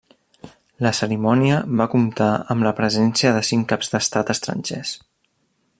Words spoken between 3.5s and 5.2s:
cinc caps d'Estat estrangers.